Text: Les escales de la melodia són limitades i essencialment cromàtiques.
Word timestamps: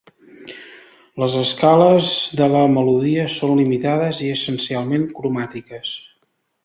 Les 1.23 1.35
escales 1.41 2.09
de 2.39 2.47
la 2.53 2.63
melodia 2.77 3.25
són 3.35 3.53
limitades 3.61 4.23
i 4.29 4.31
essencialment 4.39 5.05
cromàtiques. 5.21 5.95